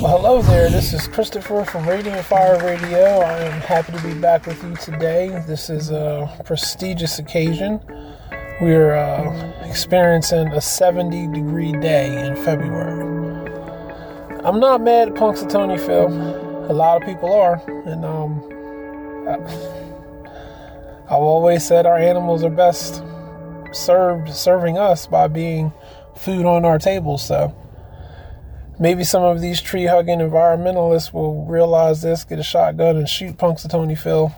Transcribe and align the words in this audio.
Hello 0.00 0.40
there. 0.42 0.70
This 0.70 0.92
is 0.92 1.08
Christopher 1.08 1.64
from 1.64 1.88
Radiant 1.88 2.24
Fire 2.24 2.64
Radio. 2.64 3.00
I 3.00 3.38
am 3.40 3.60
happy 3.60 3.90
to 3.90 4.02
be 4.04 4.14
back 4.14 4.46
with 4.46 4.62
you 4.62 4.76
today. 4.76 5.42
This 5.44 5.68
is 5.68 5.90
a 5.90 6.32
prestigious 6.44 7.18
occasion. 7.18 7.80
We're 8.60 8.94
uh, 8.94 9.68
experiencing 9.68 10.46
a 10.52 10.60
70 10.60 11.26
degree 11.32 11.72
day 11.72 12.24
in 12.24 12.36
February. 12.36 13.02
I'm 14.44 14.60
not 14.60 14.80
mad 14.80 15.08
at 15.08 15.14
Punxsutawney 15.14 15.84
Phil. 15.84 16.06
A 16.70 16.72
lot 16.72 17.02
of 17.02 17.08
people 17.08 17.32
are, 17.32 17.60
and 17.84 18.04
um, 18.04 18.44
I've 21.06 21.10
always 21.10 21.66
said 21.66 21.84
our 21.84 21.98
animals 21.98 22.44
are 22.44 22.50
best 22.50 23.02
served 23.72 24.32
serving 24.32 24.78
us 24.78 25.08
by 25.08 25.26
being 25.26 25.72
food 26.18 26.44
on 26.44 26.64
our 26.64 26.78
table. 26.78 27.18
So 27.18 27.54
maybe 28.78 29.04
some 29.04 29.22
of 29.22 29.40
these 29.40 29.60
tree 29.60 29.86
hugging 29.86 30.18
environmentalists 30.18 31.12
will 31.12 31.44
realize 31.44 32.02
this, 32.02 32.24
get 32.24 32.38
a 32.38 32.42
shotgun, 32.42 32.96
and 32.96 33.08
shoot 33.08 33.36
Punxsutawney 33.36 33.98
Phil 33.98 34.34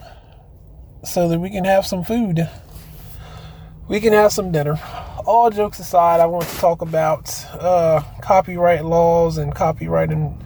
so 1.03 1.27
that 1.27 1.39
we 1.39 1.49
can 1.49 1.65
have 1.65 1.85
some 1.85 2.03
food. 2.03 2.49
We 3.87 3.99
can 3.99 4.13
have 4.13 4.31
some 4.31 4.51
dinner. 4.51 4.79
All 5.25 5.49
jokes 5.49 5.79
aside, 5.79 6.19
I 6.19 6.25
want 6.25 6.47
to 6.47 6.57
talk 6.57 6.81
about 6.81 7.45
uh, 7.53 8.01
copyright 8.21 8.85
laws 8.85 9.37
and 9.37 9.53
copyright 9.53 10.11
in- 10.11 10.37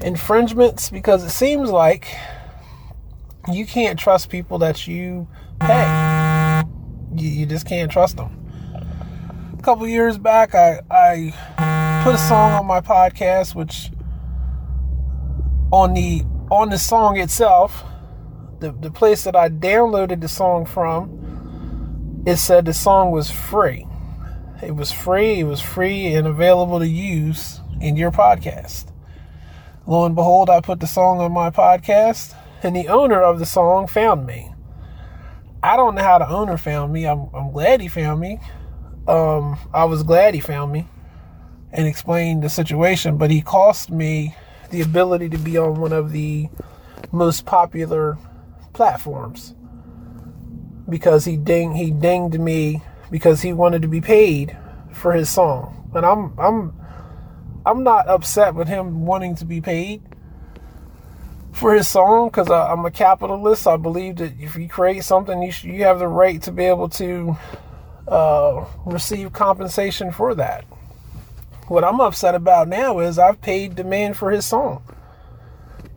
infringements 0.00 0.90
because 0.90 1.24
it 1.24 1.30
seems 1.30 1.70
like 1.70 2.08
you 3.50 3.66
can't 3.66 3.98
trust 3.98 4.28
people 4.28 4.58
that 4.58 4.86
you 4.86 5.26
pay. 5.60 6.62
You, 7.14 7.28
you 7.28 7.46
just 7.46 7.66
can't 7.66 7.90
trust 7.90 8.16
them. 8.16 8.43
Couple 9.64 9.88
years 9.88 10.18
back, 10.18 10.54
I, 10.54 10.82
I 10.90 12.02
put 12.04 12.14
a 12.14 12.18
song 12.18 12.52
on 12.52 12.66
my 12.66 12.82
podcast, 12.82 13.54
which 13.54 13.90
on 15.72 15.94
the 15.94 16.22
on 16.50 16.68
the 16.68 16.76
song 16.76 17.16
itself, 17.16 17.82
the, 18.60 18.72
the 18.72 18.90
place 18.90 19.24
that 19.24 19.34
I 19.34 19.48
downloaded 19.48 20.20
the 20.20 20.28
song 20.28 20.66
from, 20.66 22.22
it 22.26 22.36
said 22.36 22.66
the 22.66 22.74
song 22.74 23.10
was 23.10 23.30
free. 23.30 23.86
It 24.62 24.76
was 24.76 24.92
free, 24.92 25.40
it 25.40 25.44
was 25.44 25.62
free 25.62 26.12
and 26.12 26.26
available 26.26 26.78
to 26.80 26.86
use 26.86 27.58
in 27.80 27.96
your 27.96 28.10
podcast. 28.10 28.92
Lo 29.86 30.04
and 30.04 30.14
behold, 30.14 30.50
I 30.50 30.60
put 30.60 30.80
the 30.80 30.86
song 30.86 31.20
on 31.20 31.32
my 31.32 31.48
podcast, 31.48 32.34
and 32.62 32.76
the 32.76 32.88
owner 32.88 33.22
of 33.22 33.38
the 33.38 33.46
song 33.46 33.86
found 33.86 34.26
me. 34.26 34.52
I 35.62 35.76
don't 35.78 35.94
know 35.94 36.02
how 36.02 36.18
the 36.18 36.28
owner 36.28 36.58
found 36.58 36.92
me. 36.92 37.06
I'm, 37.06 37.30
I'm 37.34 37.50
glad 37.50 37.80
he 37.80 37.88
found 37.88 38.20
me. 38.20 38.40
Um, 39.06 39.58
I 39.72 39.84
was 39.84 40.02
glad 40.02 40.34
he 40.34 40.40
found 40.40 40.72
me 40.72 40.86
and 41.72 41.86
explained 41.86 42.42
the 42.42 42.48
situation, 42.48 43.18
but 43.18 43.30
he 43.30 43.42
cost 43.42 43.90
me 43.90 44.34
the 44.70 44.80
ability 44.80 45.28
to 45.30 45.38
be 45.38 45.58
on 45.58 45.80
one 45.80 45.92
of 45.92 46.12
the 46.12 46.48
most 47.12 47.44
popular 47.44 48.16
platforms 48.72 49.54
because 50.88 51.24
he 51.24 51.36
ding 51.36 51.74
he 51.74 51.90
dinged 51.90 52.38
me 52.38 52.82
because 53.10 53.42
he 53.42 53.52
wanted 53.52 53.82
to 53.82 53.88
be 53.88 54.00
paid 54.00 54.56
for 54.92 55.12
his 55.12 55.28
song. 55.28 55.90
And 55.94 56.04
I'm 56.04 56.38
I'm 56.38 56.74
I'm 57.66 57.82
not 57.82 58.08
upset 58.08 58.54
with 58.54 58.68
him 58.68 59.04
wanting 59.06 59.36
to 59.36 59.44
be 59.44 59.60
paid 59.60 60.02
for 61.52 61.74
his 61.74 61.88
song 61.88 62.28
because 62.28 62.50
I'm 62.50 62.84
a 62.84 62.90
capitalist. 62.90 63.66
I 63.66 63.76
believe 63.76 64.16
that 64.16 64.32
if 64.40 64.56
you 64.56 64.68
create 64.68 65.04
something, 65.04 65.42
you 65.42 65.52
you 65.62 65.84
have 65.84 65.98
the 65.98 66.08
right 66.08 66.40
to 66.42 66.52
be 66.52 66.64
able 66.64 66.88
to 66.90 67.36
uh, 68.08 68.64
receive 68.84 69.32
compensation 69.32 70.12
for 70.12 70.34
that. 70.34 70.64
What 71.68 71.84
I'm 71.84 72.00
upset 72.00 72.34
about 72.34 72.68
now 72.68 72.98
is 72.98 73.18
I've 73.18 73.40
paid 73.40 73.76
the 73.76 73.84
man 73.84 74.14
for 74.14 74.30
his 74.30 74.44
song, 74.44 74.82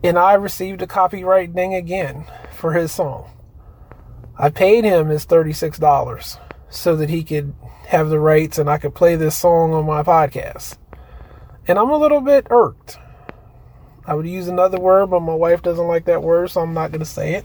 and 0.02 0.18
I 0.18 0.34
received 0.34 0.80
a 0.82 0.86
copyright 0.86 1.54
ding 1.54 1.74
again 1.74 2.24
for 2.52 2.72
his 2.72 2.92
song. 2.92 3.30
I 4.38 4.50
paid 4.50 4.84
him 4.84 5.08
his 5.08 5.24
thirty-six 5.24 5.78
dollars 5.78 6.38
so 6.70 6.96
that 6.96 7.10
he 7.10 7.22
could 7.22 7.54
have 7.86 8.08
the 8.08 8.20
rights 8.20 8.58
and 8.58 8.68
I 8.68 8.78
could 8.78 8.94
play 8.94 9.16
this 9.16 9.36
song 9.36 9.72
on 9.72 9.86
my 9.86 10.02
podcast. 10.02 10.76
And 11.66 11.78
I'm 11.78 11.90
a 11.90 11.98
little 11.98 12.20
bit 12.20 12.46
irked. 12.50 12.98
I 14.06 14.14
would 14.14 14.26
use 14.26 14.48
another 14.48 14.78
word, 14.78 15.08
but 15.10 15.20
my 15.20 15.34
wife 15.34 15.62
doesn't 15.62 15.86
like 15.86 16.04
that 16.06 16.22
word, 16.22 16.50
so 16.50 16.60
I'm 16.60 16.72
not 16.74 16.90
going 16.90 17.00
to 17.00 17.06
say 17.06 17.34
it. 17.34 17.44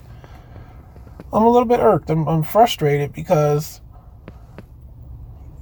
I'm 1.31 1.43
a 1.43 1.49
little 1.49 1.67
bit 1.67 1.79
irked. 1.79 2.09
I'm, 2.09 2.27
I'm 2.27 2.43
frustrated 2.43 3.11
because 3.11 3.81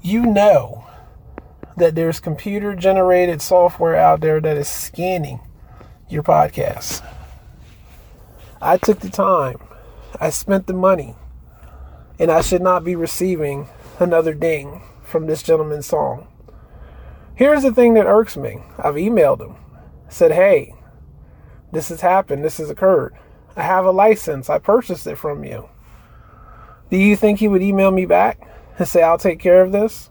you 0.02 0.26
know 0.26 0.86
that 1.78 1.96
there's 1.96 2.20
computer 2.20 2.76
generated 2.76 3.42
software 3.42 3.96
out 3.96 4.22
there 4.22 4.40
that 4.40 4.58
is 4.58 4.68
scanning 4.68 5.40
your 6.10 6.24
podcast. 6.24 7.06
I 8.62 8.78
took 8.78 9.00
the 9.00 9.10
time, 9.10 9.58
I 10.20 10.30
spent 10.30 10.68
the 10.68 10.74
money, 10.74 11.16
and 12.20 12.32
I 12.32 12.42
should 12.42 12.62
not 12.62 12.84
be 12.84 12.96
receiving 12.96 13.70
another 14.00 14.34
ding 14.34 14.82
from 15.04 15.26
this 15.26 15.44
gentleman's 15.44 15.88
song. 15.88 16.28
Here's 17.36 17.64
the 17.64 17.74
thing 17.74 17.94
that 17.96 18.06
irks 18.06 18.38
me 18.38 18.62
I've 18.78 18.96
emailed 18.96 19.42
him, 19.42 19.56
said, 20.10 20.32
hey, 20.32 20.76
this 21.72 21.90
has 21.90 22.02
happened, 22.02 22.44
this 22.44 22.58
has 22.58 22.70
occurred. 22.70 23.16
I 23.56 23.64
have 23.64 23.86
a 23.86 23.92
license, 23.92 24.50
I 24.50 24.60
purchased 24.60 25.08
it 25.08 25.18
from 25.18 25.44
you. 25.44 25.70
Do 26.90 26.98
you 26.98 27.16
think 27.16 27.40
he 27.40 27.48
would 27.48 27.64
email 27.64 27.92
me 27.92 28.06
back 28.06 28.51
and 28.78 28.88
say, 28.88 29.02
I'll 29.02 29.18
take 29.18 29.40
care 29.40 29.62
of 29.62 29.72
this? 29.72 30.10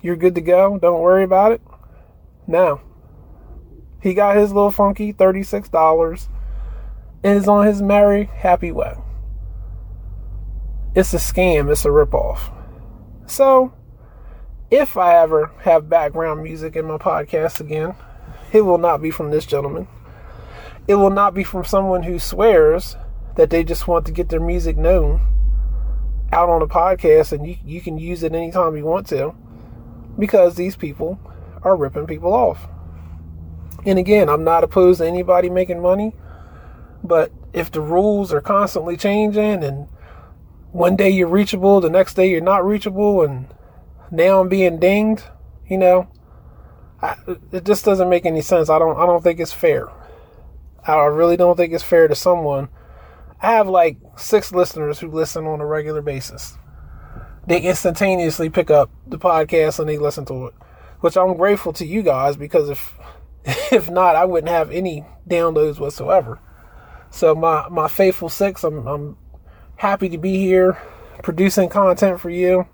You're 0.00 0.16
good 0.16 0.34
to 0.34 0.40
go, 0.40 0.78
don't 0.78 1.00
worry 1.00 1.24
about 1.24 1.52
it? 1.52 1.62
No. 2.46 2.80
He 4.00 4.14
got 4.14 4.36
his 4.36 4.52
little 4.52 4.72
funky 4.72 5.12
$36 5.12 6.28
and 7.22 7.38
is 7.38 7.48
on 7.48 7.66
his 7.66 7.80
merry, 7.80 8.24
happy 8.24 8.72
way. 8.72 8.94
It's 10.94 11.14
a 11.14 11.18
scam, 11.18 11.70
it's 11.70 11.84
a 11.84 11.88
ripoff. 11.88 12.52
So, 13.26 13.72
if 14.70 14.96
I 14.96 15.16
ever 15.16 15.52
have 15.60 15.88
background 15.88 16.42
music 16.42 16.76
in 16.76 16.86
my 16.86 16.98
podcast 16.98 17.60
again, 17.60 17.94
it 18.52 18.62
will 18.62 18.78
not 18.78 19.00
be 19.00 19.10
from 19.10 19.30
this 19.30 19.46
gentleman. 19.46 19.86
It 20.88 20.96
will 20.96 21.10
not 21.10 21.32
be 21.32 21.44
from 21.44 21.64
someone 21.64 22.02
who 22.02 22.18
swears 22.18 22.96
that 23.36 23.50
they 23.50 23.64
just 23.64 23.86
want 23.86 24.04
to 24.06 24.12
get 24.12 24.28
their 24.28 24.40
music 24.40 24.76
known 24.76 25.20
out 26.32 26.48
on 26.48 26.62
a 26.62 26.66
podcast 26.66 27.32
and 27.32 27.46
you, 27.46 27.56
you 27.64 27.80
can 27.80 27.98
use 27.98 28.22
it 28.22 28.34
anytime 28.34 28.76
you 28.76 28.84
want 28.84 29.06
to 29.08 29.34
because 30.18 30.54
these 30.54 30.76
people 30.76 31.20
are 31.62 31.76
ripping 31.76 32.06
people 32.06 32.32
off. 32.32 32.66
And 33.84 33.98
again, 33.98 34.28
I'm 34.28 34.44
not 34.44 34.64
opposed 34.64 35.00
to 35.00 35.06
anybody 35.06 35.50
making 35.50 35.80
money, 35.80 36.14
but 37.02 37.32
if 37.52 37.70
the 37.70 37.80
rules 37.80 38.32
are 38.32 38.40
constantly 38.40 38.96
changing 38.96 39.62
and 39.62 39.88
one 40.72 40.96
day 40.96 41.10
you're 41.10 41.28
reachable, 41.28 41.80
the 41.80 41.90
next 41.90 42.14
day 42.14 42.30
you're 42.30 42.40
not 42.40 42.64
reachable, 42.64 43.22
and 43.22 43.46
now 44.10 44.40
I'm 44.40 44.48
being 44.48 44.78
dinged, 44.78 45.24
you 45.68 45.76
know, 45.76 46.08
I, 47.02 47.16
it 47.52 47.64
just 47.64 47.84
doesn't 47.84 48.08
make 48.08 48.24
any 48.24 48.40
sense. 48.40 48.70
I 48.70 48.78
don't 48.78 48.96
I 48.96 49.04
don't 49.04 49.22
think 49.22 49.38
it's 49.38 49.52
fair. 49.52 49.88
I 50.86 51.04
really 51.04 51.36
don't 51.36 51.56
think 51.56 51.72
it's 51.72 51.82
fair 51.82 52.08
to 52.08 52.14
someone. 52.14 52.68
I 53.42 53.52
have 53.52 53.68
like 53.68 53.98
six 54.16 54.52
listeners 54.52 55.00
who 55.00 55.10
listen 55.10 55.46
on 55.46 55.60
a 55.60 55.66
regular 55.66 56.00
basis. 56.00 56.56
They 57.46 57.60
instantaneously 57.60 58.50
pick 58.50 58.70
up 58.70 58.88
the 59.04 59.18
podcast 59.18 59.80
and 59.80 59.88
they 59.88 59.98
listen 59.98 60.24
to 60.26 60.46
it, 60.46 60.54
which 61.00 61.16
I'm 61.16 61.36
grateful 61.36 61.72
to 61.74 61.84
you 61.84 62.02
guys 62.02 62.36
because 62.36 62.70
if 62.70 62.94
if 63.44 63.90
not, 63.90 64.14
I 64.14 64.24
wouldn't 64.24 64.50
have 64.50 64.70
any 64.70 65.04
downloads 65.28 65.80
whatsoever. 65.80 66.38
So 67.10 67.34
my 67.34 67.68
my 67.68 67.88
faithful 67.88 68.28
six, 68.28 68.62
I'm 68.62 68.86
I'm 68.86 69.16
happy 69.74 70.08
to 70.10 70.18
be 70.18 70.38
here 70.38 70.78
producing 71.24 71.68
content 71.68 72.20
for 72.20 72.30
you. 72.30 72.68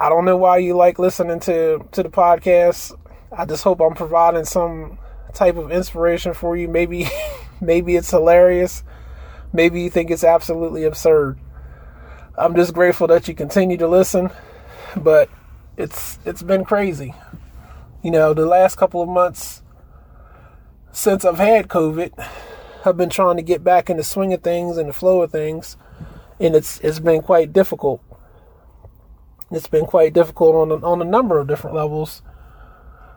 I 0.00 0.08
don't 0.08 0.24
know 0.24 0.36
why 0.36 0.58
you 0.58 0.74
like 0.74 0.98
listening 0.98 1.38
to 1.40 1.86
to 1.92 2.02
the 2.02 2.10
podcast. 2.10 2.92
I 3.30 3.44
just 3.44 3.62
hope 3.62 3.80
I'm 3.80 3.94
providing 3.94 4.44
some 4.44 4.98
type 5.32 5.56
of 5.56 5.70
inspiration 5.70 6.34
for 6.34 6.56
you. 6.56 6.66
Maybe 6.66 7.08
maybe 7.60 7.94
it's 7.94 8.10
hilarious. 8.10 8.82
Maybe 9.52 9.82
you 9.82 9.90
think 9.90 10.10
it's 10.10 10.24
absolutely 10.24 10.84
absurd. 10.84 11.38
I'm 12.38 12.54
just 12.54 12.72
grateful 12.72 13.06
that 13.08 13.28
you 13.28 13.34
continue 13.34 13.76
to 13.78 13.88
listen, 13.88 14.30
but 14.96 15.28
it's 15.76 16.18
it's 16.24 16.42
been 16.42 16.64
crazy. 16.64 17.14
You 18.02 18.10
know, 18.10 18.32
the 18.32 18.46
last 18.46 18.76
couple 18.76 19.02
of 19.02 19.08
months 19.08 19.62
since 20.92 21.24
I've 21.24 21.38
had 21.38 21.68
COVID, 21.68 22.12
I've 22.84 22.96
been 22.96 23.10
trying 23.10 23.36
to 23.36 23.42
get 23.42 23.62
back 23.62 23.90
in 23.90 23.96
the 23.96 24.04
swing 24.04 24.32
of 24.32 24.42
things 24.42 24.76
and 24.76 24.88
the 24.88 24.92
flow 24.92 25.22
of 25.22 25.30
things, 25.30 25.76
and 26.38 26.54
it's 26.54 26.80
it's 26.80 27.00
been 27.00 27.22
quite 27.22 27.52
difficult. 27.52 28.02
It's 29.50 29.68
been 29.68 29.86
quite 29.86 30.12
difficult 30.12 30.54
on 30.54 30.70
a, 30.70 30.86
on 30.86 31.02
a 31.02 31.04
number 31.04 31.38
of 31.40 31.48
different 31.48 31.74
levels. 31.74 32.22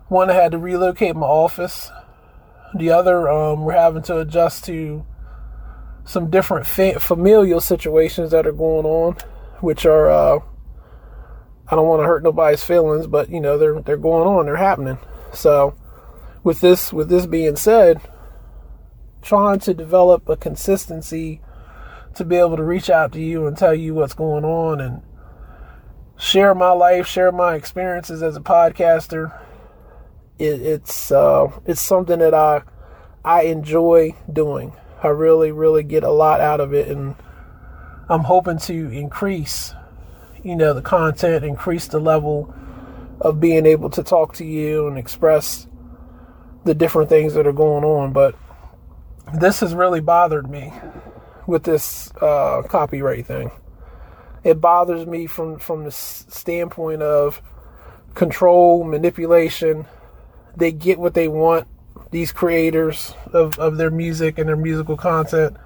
One, 0.08 0.32
I 0.32 0.34
had 0.34 0.52
to 0.52 0.58
relocate 0.58 1.16
my 1.16 1.28
office. 1.28 1.92
The 2.76 2.90
other, 2.90 3.30
um, 3.30 3.64
we're 3.64 3.74
having 3.74 4.02
to 4.04 4.18
adjust 4.18 4.64
to 4.66 5.06
some 6.06 6.30
different 6.30 6.68
fa- 6.68 7.00
familial 7.00 7.62
situations 7.62 8.32
that 8.32 8.46
are 8.46 8.52
going 8.52 8.86
on, 8.86 9.14
which 9.62 9.86
are 9.86 10.10
uh, 10.10 10.40
I 11.68 11.76
don't 11.76 11.88
want 11.88 12.02
to 12.02 12.08
hurt 12.08 12.24
nobody's 12.24 12.64
feelings, 12.64 13.08
but 13.08 13.30
you 13.30 13.40
know 13.40 13.58
they're 13.58 13.82
they're 13.82 13.98
going 13.98 14.28
on, 14.28 14.46
they're 14.46 14.58
happening. 14.58 14.98
So 15.34 15.76
with 16.44 16.62
this 16.62 16.92
with 16.92 17.10
this 17.10 17.26
being 17.26 17.56
said, 17.56 18.02
trying 19.22 19.60
to 19.60 19.74
develop 19.74 20.28
a 20.28 20.36
consistency 20.36 21.42
to 22.16 22.26
be 22.26 22.36
able 22.36 22.58
to 22.58 22.64
reach 22.64 22.90
out 22.90 23.12
to 23.14 23.22
you 23.22 23.48
and 23.48 23.58
tell 23.58 23.74
you 23.74 23.96
what's 23.96 24.14
going 24.14 24.44
on 24.44 24.80
and 24.80 25.02
share 26.18 26.54
my 26.54 26.72
life, 26.72 27.08
share 27.08 27.32
my 27.32 27.56
experiences 27.56 28.22
as 28.22 28.36
a 28.36 28.42
podcaster. 28.42 29.40
It, 30.38 30.62
it's 30.62 31.12
uh, 31.12 31.48
it's 31.66 31.82
something 31.82 32.20
that 32.20 32.34
I 32.34 32.64
I 33.24 33.44
enjoy 33.44 34.16
doing. 34.32 34.74
I 35.04 35.08
really 35.10 35.52
really 35.52 35.84
get 35.84 36.04
a 36.04 36.12
lot 36.12 36.40
out 36.40 36.62
of 36.62 36.74
it, 36.74 36.88
and 36.88 37.16
I'm 38.10 38.22
hoping 38.22 38.58
to 38.60 38.90
increase, 38.90 39.74
you 40.44 40.56
know, 40.56 40.74
the 40.74 40.82
content, 40.82 41.44
increase 41.44 41.88
the 41.88 42.00
level 42.00 42.54
of 43.22 43.40
being 43.40 43.66
able 43.66 43.90
to 43.92 44.04
talk 44.04 44.34
to 44.36 44.46
you 44.46 44.88
and 44.88 44.98
express 44.98 45.68
the 46.64 46.74
different 46.74 47.10
things 47.10 47.34
that 47.34 47.46
are 47.46 47.54
going 47.54 47.84
on. 47.84 48.14
But 48.14 48.36
this 49.34 49.60
has 49.60 49.74
really 49.74 50.02
bothered 50.02 50.50
me 50.50 50.74
with 51.48 51.64
this 51.64 52.12
uh, 52.22 52.64
copyright 52.68 53.26
thing. 53.26 53.52
It 54.44 54.60
bothers 54.60 55.06
me 55.06 55.28
from 55.28 55.60
from 55.60 55.84
the 55.84 55.92
standpoint 55.92 57.02
of 57.02 57.42
control, 58.14 58.84
manipulation. 58.84 59.86
They 60.56 60.72
get 60.72 61.00
what 61.00 61.14
they 61.14 61.28
want. 61.28 61.68
These 62.12 62.32
creators 62.32 63.14
of, 63.34 63.58
of 63.60 63.78
their 63.78 63.92
music 63.92 64.38
and 64.38 64.48
their 64.48 64.56
musical 64.56 64.98
content, 64.98 65.58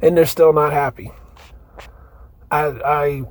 and 0.00 0.16
they're 0.16 0.26
still 0.26 0.52
not 0.52 0.72
happy. 0.72 1.12
I 2.50 2.64
I 2.64 3.22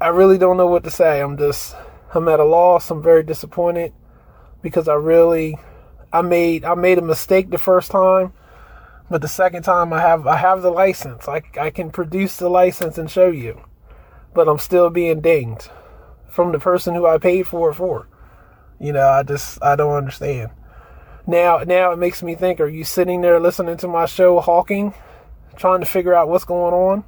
I 0.00 0.08
really 0.08 0.38
don't 0.38 0.56
know 0.56 0.66
what 0.66 0.84
to 0.84 0.90
say. 0.90 1.20
I'm 1.20 1.36
just 1.36 1.76
I'm 2.14 2.28
at 2.28 2.40
a 2.40 2.44
loss. 2.44 2.90
I'm 2.90 3.02
very 3.02 3.22
disappointed 3.22 3.92
because 4.62 4.88
I 4.88 4.94
really 4.94 5.58
I 6.12 6.22
made 6.22 6.64
I 6.64 6.74
made 6.74 6.98
a 6.98 7.02
mistake 7.02 7.50
the 7.50 7.58
first 7.58 7.90
time 7.90 8.32
but 9.10 9.22
the 9.22 9.28
second 9.28 9.64
time 9.64 9.92
I 9.92 10.00
have 10.00 10.26
I 10.26 10.36
have 10.36 10.62
the 10.62 10.70
license. 10.70 11.26
I 11.28 11.42
I 11.60 11.70
can 11.70 11.90
produce 11.90 12.36
the 12.36 12.48
license 12.48 12.96
and 12.96 13.10
show 13.10 13.28
you. 13.28 13.60
But 14.32 14.48
I'm 14.48 14.58
still 14.58 14.88
being 14.88 15.20
dinged 15.20 15.68
from 16.28 16.52
the 16.52 16.60
person 16.60 16.94
who 16.94 17.06
I 17.06 17.18
paid 17.18 17.48
for 17.48 17.70
it 17.70 17.74
for. 17.74 18.08
You 18.78 18.92
know, 18.92 19.08
I 19.08 19.24
just 19.24 19.62
I 19.62 19.74
don't 19.74 19.92
understand. 19.92 20.52
Now 21.30 21.58
now 21.58 21.92
it 21.92 21.96
makes 21.96 22.24
me 22.24 22.34
think, 22.34 22.58
are 22.58 22.66
you 22.66 22.82
sitting 22.82 23.20
there 23.20 23.38
listening 23.38 23.76
to 23.76 23.86
my 23.86 24.06
show 24.06 24.40
hawking, 24.40 24.92
trying 25.54 25.78
to 25.78 25.86
figure 25.86 26.12
out 26.12 26.28
what's 26.28 26.44
going 26.44 26.74
on? 26.74 27.04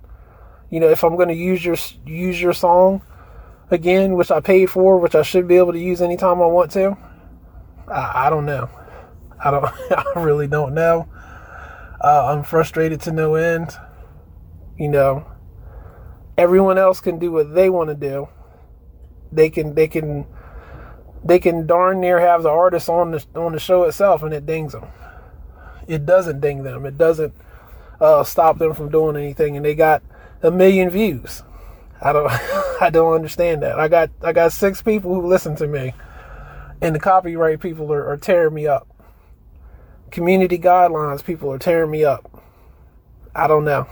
You 0.71 0.79
know, 0.79 0.89
if 0.89 1.03
I'm 1.03 1.17
going 1.17 1.31
to 1.31 1.35
use 1.35 1.65
your 1.65 1.75
use 2.07 2.41
your 2.41 2.53
song 2.53 3.03
again, 3.73 4.15
which 4.15 4.31
I 4.31 4.39
paid 4.39 4.67
for, 4.67 4.99
which 4.99 5.17
I 5.17 5.23
should 5.23 5.49
be 5.49 5.57
able 5.57 5.73
to 5.73 5.79
use 5.81 6.01
anytime 6.01 6.41
I 6.41 6.47
want 6.47 6.71
to. 6.71 6.97
I, 7.89 8.27
I 8.27 8.31
don't 8.31 8.47
know. 8.47 8.71
I 9.45 9.51
don't 9.51 9.65
I 9.91 10.05
really 10.15 10.47
don't 10.47 10.73
know. 10.73 11.09
Uh, 12.01 12.27
I'm 12.27 12.45
frustrated 12.45 13.01
to 13.01 13.11
no 13.11 13.35
end. 13.35 13.77
You 14.79 14.89
know, 14.89 15.27
everyone 16.39 16.79
else 16.79 17.01
can 17.01 17.19
do 17.19 17.33
what 17.33 17.53
they 17.53 17.69
want 17.69 17.91
to 17.91 17.97
do. 17.97 18.29
They 19.33 19.51
can 19.51 19.75
they 19.75 19.89
can 19.89 20.27
they 21.25 21.39
can 21.39 21.67
darn 21.67 22.01
near 22.01 22.21
have 22.21 22.43
the 22.43 22.51
artist 22.51 22.89
on 22.89 23.13
the 23.13 23.25
on 23.35 23.53
the 23.53 23.61
show 23.61 23.85
itself, 23.85 24.23
and 24.23 24.33
it 24.33 24.47
dings 24.47 24.73
them. 24.73 24.87
It 25.87 26.07
doesn't 26.07 26.41
ding 26.41 26.63
them. 26.63 26.87
It 26.87 26.97
doesn't 26.99 27.35
uh, 28.01 28.25
stop 28.25 28.59
them 28.59 28.75
from 28.75 28.91
doing 28.91 29.17
anything, 29.17 29.57
and 29.57 29.65
they 29.65 29.75
got 29.75 30.03
a 30.43 30.51
million 30.51 30.91
views. 30.91 31.43
I 32.01 32.13
don't 32.13 32.31
I 32.81 32.91
don't 32.91 33.15
understand 33.15 33.63
that. 33.63 33.79
I 33.79 33.89
got 33.89 34.11
I 34.23 34.33
got 34.33 34.53
six 34.53 34.83
people 34.83 35.15
who 35.15 35.27
listen 35.27 35.57
to 35.57 35.67
me, 35.67 35.95
and 36.81 36.95
the 36.95 37.01
copyright 37.01 37.61
people 37.61 37.93
are, 37.93 38.09
are 38.09 38.17
tearing 38.17 38.55
me 38.55 38.67
up 38.67 38.89
community 40.13 40.59
guidelines, 40.59 41.25
people 41.25 41.51
are 41.51 41.59
tearing 41.59 41.91
me 41.91 42.05
up. 42.05 42.31
I 43.35 43.49
don't 43.49 43.65
know. 43.65 43.89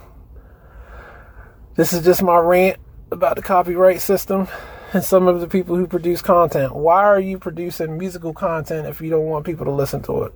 This 1.75 1.93
is 1.93 2.05
just 2.05 2.23
my 2.23 2.37
rant 2.37 2.79
about 3.11 3.37
the 3.37 3.43
copyright 3.43 4.01
system 4.01 4.47
some 5.03 5.29
of 5.29 5.41
the 5.41 5.49
people 5.49 5.77
who 5.77 5.87
produce 5.87 6.23
content. 6.23 6.75
Why 6.75 7.05
are 7.05 7.21
you 7.21 7.39
producing 7.39 7.99
musical 7.99 8.33
content 8.33 8.87
if 8.87 9.01
you 9.01 9.11
don't 9.11 9.27
want 9.27 9.47
people 9.47 9.67
to 9.67 9.73
listen 9.73 10.03
to 10.05 10.25
it? 10.25 10.33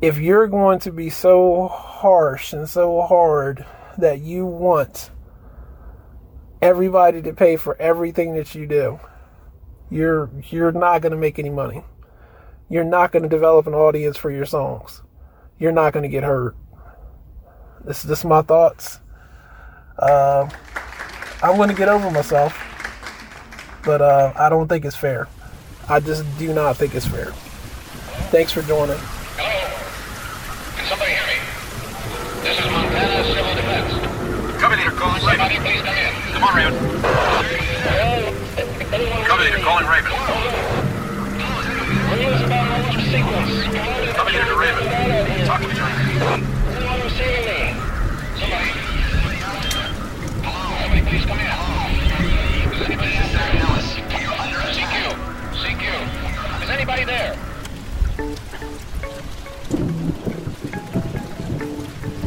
If 0.00 0.18
you're 0.18 0.48
going 0.48 0.80
to 0.80 0.92
be 0.92 1.10
so 1.10 1.68
harsh 1.68 2.52
and 2.52 2.68
so 2.68 3.02
hard 3.02 3.64
that 3.98 4.20
you 4.20 4.46
want 4.46 5.10
everybody 6.60 7.22
to 7.22 7.32
pay 7.32 7.56
for 7.56 7.80
everything 7.80 8.34
that 8.34 8.54
you 8.54 8.66
do, 8.66 8.98
you're 9.90 10.30
you're 10.48 10.72
not 10.72 11.02
going 11.02 11.12
to 11.12 11.18
make 11.18 11.38
any 11.38 11.50
money 11.50 11.84
you're 12.72 12.84
not 12.84 13.12
going 13.12 13.22
to 13.22 13.28
develop 13.28 13.66
an 13.66 13.74
audience 13.74 14.16
for 14.16 14.30
your 14.30 14.46
songs. 14.46 15.02
You're 15.58 15.72
not 15.72 15.92
going 15.92 16.04
to 16.04 16.08
get 16.08 16.24
heard. 16.24 16.56
This 17.84 18.02
is 18.02 18.08
just 18.08 18.24
my 18.24 18.40
thoughts. 18.40 18.98
Uh, 19.98 20.48
I'm 21.42 21.56
going 21.56 21.68
to 21.68 21.74
get 21.74 21.90
over 21.90 22.10
myself, 22.10 22.58
but 23.84 24.00
uh, 24.00 24.32
I 24.36 24.48
don't 24.48 24.68
think 24.68 24.84
it's 24.84 24.96
fair. 24.96 25.28
I 25.88 26.00
just 26.00 26.24
do 26.38 26.52
not 26.52 26.76
think 26.76 26.94
it's 26.94 27.06
fair. 27.06 27.32
Thanks 28.30 28.52
for 28.52 28.62
joining. 28.62 28.98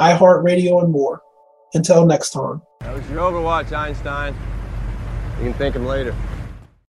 iHeartRadio, 0.00 0.82
and 0.82 0.92
more. 0.92 1.22
Until 1.74 2.04
next 2.04 2.30
time. 2.30 2.62
That 2.80 2.94
was 2.94 3.08
your 3.10 3.20
Overwatch, 3.20 3.72
Einstein. 3.72 4.34
You 5.38 5.44
can 5.44 5.54
thank 5.54 5.76
him 5.76 5.86
later. 5.86 6.14